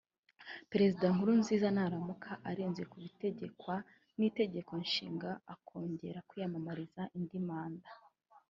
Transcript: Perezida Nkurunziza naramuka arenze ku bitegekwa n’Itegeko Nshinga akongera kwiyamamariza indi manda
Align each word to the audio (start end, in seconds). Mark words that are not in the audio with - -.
Perezida 0.71 1.05
Nkurunziza 1.13 1.67
naramuka 1.75 2.29
arenze 2.49 2.83
ku 2.91 2.95
bitegekwa 3.03 3.75
n’Itegeko 4.17 4.71
Nshinga 4.85 5.29
akongera 5.53 6.19
kwiyamamariza 6.27 7.01
indi 7.19 7.39
manda 7.47 7.89